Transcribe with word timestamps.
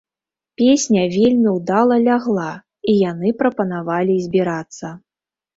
Песня 0.59 1.03
вельмі 1.15 1.49
ўдала 1.57 1.95
лягла, 2.07 2.47
і 2.95 2.97
яны 3.11 3.35
прапанавалі 3.43 4.15
збірацца. 4.25 4.87